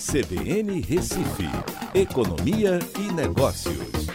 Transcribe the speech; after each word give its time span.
CBN 0.00 0.80
Recife, 0.80 1.44
Economia 1.94 2.78
e 2.98 3.12
Negócios. 3.12 4.08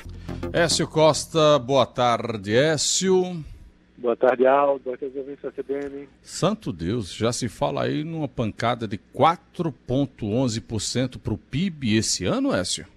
Écio 0.52 0.88
Costa, 0.88 1.60
boa 1.60 1.86
tarde, 1.86 2.56
Écio. 2.56 3.46
Boa 3.96 4.16
tarde, 4.16 4.48
Aldo. 4.48 4.84
Boa 4.84 4.98
tarde, 4.98 5.20
ouvintes 5.20 5.44
da 5.44 5.52
CBN. 5.52 6.10
Santo 6.24 6.74
Deus, 6.74 7.14
já 7.14 7.32
se 7.32 7.48
fala 7.48 7.84
aí 7.84 8.04
numa 8.04 8.28
pancada 8.28 8.88
de 8.88 8.98
4,11% 8.98 11.20
para 11.20 11.34
o 11.34 11.38
PIB 11.38 11.98
esse 11.98 12.26
ano, 12.26 12.52
Écio? 12.52 12.88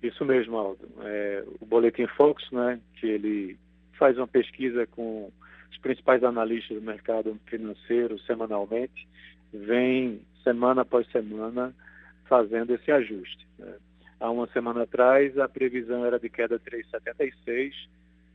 Isso 0.00 0.24
mesmo, 0.24 0.56
Aldo. 0.56 0.88
É, 1.02 1.42
o 1.60 1.66
Boletim 1.66 2.06
Focus, 2.16 2.48
né, 2.52 2.78
que 3.00 3.08
ele 3.08 3.58
faz 3.98 4.16
uma 4.16 4.28
pesquisa 4.28 4.86
com 4.86 5.32
os 5.72 5.78
principais 5.78 6.22
analistas 6.22 6.76
do 6.76 6.82
mercado 6.82 7.38
financeiro 7.46 8.18
semanalmente, 8.20 9.08
vem 9.52 10.20
semana 10.44 10.82
após 10.82 11.10
semana 11.10 11.74
fazendo 12.26 12.74
esse 12.74 12.92
ajuste. 12.92 13.46
Né. 13.58 13.74
Há 14.20 14.30
uma 14.30 14.46
semana 14.48 14.82
atrás 14.82 15.36
a 15.38 15.48
previsão 15.48 16.04
era 16.04 16.18
de 16.18 16.28
queda 16.28 16.60
3,76 16.60 17.72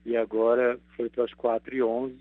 e 0.06 0.18
agora 0.18 0.80
foi 0.96 1.10
para 1.10 1.24
os 1.24 1.32
4,11. 1.34 2.16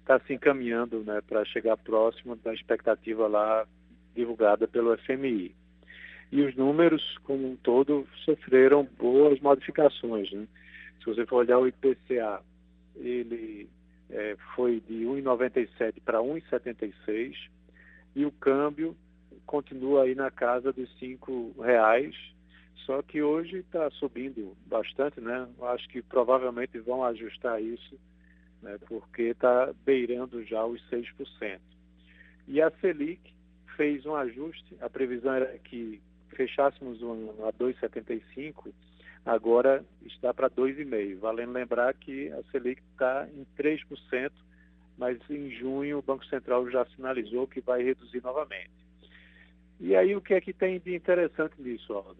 Está 0.00 0.20
se 0.20 0.32
encaminhando 0.34 1.00
né, 1.00 1.20
para 1.26 1.44
chegar 1.44 1.76
próximo 1.76 2.36
da 2.36 2.54
expectativa 2.54 3.26
lá 3.26 3.66
divulgada 4.14 4.68
pelo 4.68 4.96
FMI. 4.98 5.54
E 6.30 6.42
os 6.42 6.54
números, 6.56 7.18
como 7.24 7.50
um 7.50 7.56
todo, 7.56 8.06
sofreram 8.24 8.88
boas 8.98 9.40
modificações. 9.40 10.30
Né? 10.32 10.46
Se 11.00 11.06
você 11.06 11.26
for 11.26 11.36
olhar 11.36 11.58
o 11.58 11.66
IPCA, 11.66 12.40
ele 12.96 13.68
é, 14.10 14.36
foi 14.54 14.80
de 14.80 15.04
1,97 15.04 16.00
para 16.04 16.20
1,76 16.20 17.34
e 18.14 18.24
o 18.24 18.32
câmbio 18.32 18.96
continua 19.46 20.04
aí 20.04 20.14
na 20.14 20.30
casa 20.30 20.72
dos 20.72 20.90
cinco 20.98 21.54
reais, 21.60 22.14
só 22.86 23.02
que 23.02 23.22
hoje 23.22 23.58
está 23.58 23.90
subindo 23.92 24.56
bastante, 24.66 25.20
né? 25.20 25.48
Acho 25.62 25.88
que 25.88 26.02
provavelmente 26.02 26.78
vão 26.78 27.04
ajustar 27.04 27.62
isso, 27.62 27.98
né? 28.62 28.78
porque 28.86 29.22
está 29.22 29.72
beirando 29.84 30.44
já 30.44 30.64
os 30.64 30.80
6%. 30.90 31.60
E 32.46 32.60
a 32.60 32.70
Selic 32.80 33.20
fez 33.76 34.04
um 34.06 34.14
ajuste, 34.14 34.76
a 34.80 34.88
previsão 34.88 35.32
era 35.32 35.58
que 35.58 36.00
fechássemos 36.30 37.02
um 37.02 37.46
a 37.46 37.52
2,75, 37.52 38.72
agora 39.24 39.84
está 40.04 40.32
para 40.34 40.50
2,5%. 40.50 41.18
Valendo 41.18 41.52
lembrar 41.52 41.94
que 41.94 42.30
a 42.32 42.42
Selic 42.50 42.82
está 42.92 43.26
em 43.34 43.46
3%, 43.56 44.30
mas 44.98 45.18
em 45.30 45.50
junho 45.50 45.98
o 45.98 46.02
Banco 46.02 46.24
Central 46.26 46.70
já 46.70 46.84
sinalizou 46.86 47.46
que 47.46 47.60
vai 47.60 47.82
reduzir 47.82 48.22
novamente. 48.22 48.70
E 49.80 49.96
aí 49.96 50.14
o 50.14 50.20
que 50.20 50.34
é 50.34 50.40
que 50.40 50.52
tem 50.52 50.78
de 50.78 50.94
interessante 50.94 51.60
nisso, 51.60 51.92
Aldo? 51.92 52.16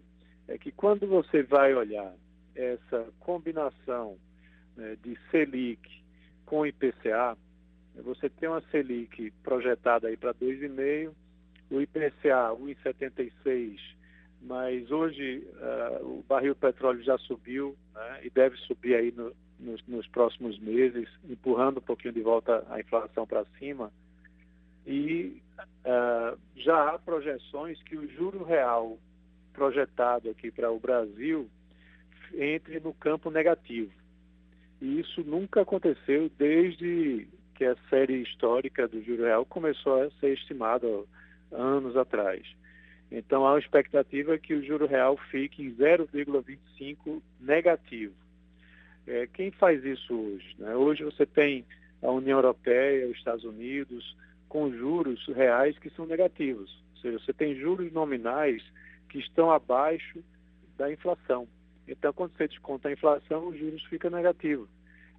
É 0.47 0.57
que 0.57 0.71
quando 0.71 1.07
você 1.07 1.41
vai 1.41 1.73
olhar 1.73 2.13
essa 2.53 3.07
combinação 3.19 4.17
né, 4.75 4.97
de 5.03 5.17
Selic 5.31 5.81
com 6.45 6.65
IPCA, 6.65 7.37
você 8.03 8.29
tem 8.29 8.49
uma 8.49 8.61
Selic 8.69 9.31
projetada 9.41 10.07
aí 10.07 10.17
para 10.17 10.33
2,5%, 10.33 11.11
o 11.71 11.81
IPCA 11.81 12.51
1,76%, 12.53 13.79
mas 14.41 14.91
hoje 14.91 15.45
uh, 15.55 16.05
o 16.05 16.25
barril 16.27 16.53
de 16.53 16.59
petróleo 16.59 17.03
já 17.03 17.17
subiu 17.19 17.75
né, 17.93 18.21
e 18.23 18.29
deve 18.29 18.55
subir 18.57 18.95
aí 18.95 19.11
no, 19.11 19.33
nos, 19.59 19.85
nos, 19.87 20.07
próximos 20.07 20.57
meses, 20.59 21.07
empurrando 21.27 21.77
um 21.77 21.81
pouquinho 21.81 22.13
de 22.13 22.21
volta 22.21 22.65
a 22.69 22.79
inflação 22.79 23.25
para 23.25 23.45
cima. 23.57 23.91
E 24.85 25.41
uh, 25.59 26.37
já 26.55 26.89
há 26.89 26.99
projeções 26.99 27.81
que 27.83 27.97
o 27.97 28.07
juro 28.07 28.43
real 28.43 28.97
projetado 29.53 30.29
aqui 30.29 30.51
para 30.51 30.71
o 30.71 30.79
Brasil 30.79 31.49
entre 32.33 32.79
no 32.79 32.93
campo 32.93 33.31
negativo. 33.31 33.91
E 34.81 34.99
isso 34.99 35.23
nunca 35.23 35.61
aconteceu 35.61 36.29
desde 36.37 37.27
que 37.55 37.63
a 37.63 37.75
série 37.89 38.21
histórica 38.21 38.87
do 38.87 39.01
juro 39.01 39.23
real 39.23 39.45
começou 39.45 40.03
a 40.03 40.11
ser 40.19 40.33
estimada 40.33 40.87
anos 41.51 41.95
atrás. 41.95 42.45
Então 43.11 43.45
há 43.45 43.53
uma 43.53 43.59
expectativa 43.59 44.37
que 44.37 44.53
o 44.53 44.63
juro 44.63 44.87
real 44.87 45.17
fique 45.29 45.63
em 45.63 45.73
0,25 45.75 47.21
negativo. 47.39 48.13
É, 49.07 49.27
quem 49.27 49.51
faz 49.51 49.83
isso 49.85 50.13
hoje? 50.13 50.55
Né? 50.57 50.75
Hoje 50.75 51.03
você 51.03 51.25
tem 51.25 51.65
a 52.01 52.09
União 52.09 52.37
Europeia, 52.37 53.07
os 53.07 53.17
Estados 53.17 53.43
Unidos, 53.43 54.15
com 54.49 54.71
juros 54.71 55.25
reais 55.27 55.77
que 55.77 55.89
são 55.91 56.05
negativos. 56.05 56.83
Ou 56.95 57.01
seja, 57.01 57.19
você 57.19 57.33
tem 57.33 57.55
juros 57.55 57.91
nominais 57.91 58.63
que 59.09 59.19
estão 59.19 59.51
abaixo 59.51 60.23
da 60.77 60.91
inflação. 60.91 61.47
Então, 61.87 62.11
quando 62.13 62.35
você 62.35 62.47
desconta 62.47 62.89
a 62.89 62.91
inflação, 62.91 63.47
os 63.47 63.57
juros 63.57 63.83
ficam 63.83 64.09
negativos. 64.09 64.67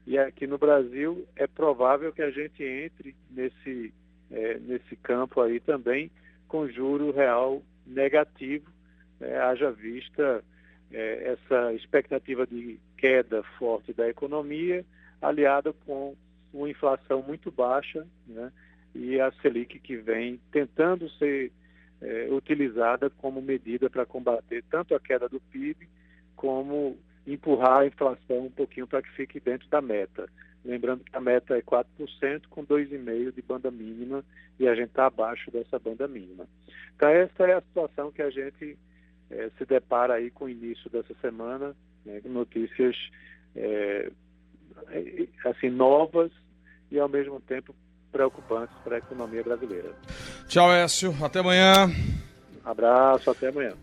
E 0.06 0.18
aqui 0.18 0.46
no 0.46 0.58
Brasil 0.58 1.26
é 1.36 1.46
provável 1.46 2.12
que 2.12 2.22
a 2.22 2.30
gente 2.30 2.62
entre 2.62 3.14
nesse, 3.30 3.92
é, 4.30 4.58
nesse 4.58 4.96
campo 4.96 5.40
aí 5.40 5.60
também 5.60 6.10
com 6.48 6.68
juro 6.68 7.10
real 7.10 7.62
negativo, 8.06 8.70
é, 9.20 9.36
haja 9.38 9.70
vista 9.72 10.44
é, 10.92 11.32
essa 11.32 11.72
expectativa 11.74 12.46
de 12.46 12.78
queda 12.96 13.42
forte 13.58 13.92
da 13.92 14.08
economia, 14.08 14.84
aliada 15.20 15.72
com 15.84 16.14
uma 16.54 16.70
inflação 16.70 17.22
muito 17.22 17.50
baixa, 17.50 18.06
né, 18.26 18.52
e 18.94 19.20
a 19.20 19.30
Selic 19.42 19.78
que 19.80 19.96
vem 19.96 20.40
tentando 20.52 21.10
ser 21.18 21.52
é, 22.00 22.28
utilizada 22.30 23.10
como 23.10 23.42
medida 23.42 23.90
para 23.90 24.06
combater 24.06 24.62
tanto 24.70 24.94
a 24.94 25.00
queda 25.00 25.28
do 25.28 25.40
PIB 25.40 25.88
como 26.34 26.96
empurrar 27.26 27.80
a 27.80 27.86
inflação 27.86 28.46
um 28.46 28.50
pouquinho 28.50 28.86
para 28.86 29.02
que 29.02 29.10
fique 29.10 29.40
dentro 29.40 29.68
da 29.68 29.80
meta. 29.80 30.28
Lembrando 30.64 31.04
que 31.04 31.16
a 31.16 31.20
meta 31.20 31.56
é 31.56 31.62
4%, 31.62 31.86
com 32.50 32.64
2,5% 32.64 33.34
de 33.34 33.42
banda 33.42 33.70
mínima, 33.70 34.24
e 34.58 34.66
a 34.66 34.74
gente 34.74 34.88
está 34.88 35.06
abaixo 35.06 35.50
dessa 35.50 35.78
banda 35.78 36.08
mínima. 36.08 36.46
Então, 36.94 37.08
essa 37.08 37.44
é 37.44 37.54
a 37.54 37.60
situação 37.60 38.10
que 38.10 38.22
a 38.22 38.30
gente 38.30 38.76
é, 39.30 39.50
se 39.56 39.64
depara 39.64 40.14
aí 40.14 40.30
com 40.30 40.46
o 40.46 40.48
início 40.48 40.90
dessa 40.90 41.14
semana, 41.20 41.74
né, 42.04 42.20
com 42.20 42.28
notícias 42.28 42.96
é, 43.54 44.10
assim, 45.44 45.70
novas 45.70 46.32
e, 46.90 46.98
ao 46.98 47.08
mesmo 47.08 47.40
tempo, 47.40 47.74
preocupantes 48.10 48.74
para 48.82 48.96
a 48.96 48.98
economia 48.98 49.42
brasileira. 49.42 49.92
Tchau, 50.48 50.72
Écio. 50.72 51.14
Até 51.22 51.40
amanhã. 51.40 51.88
abraço, 52.64 53.30
até 53.30 53.48
amanhã. 53.48 53.76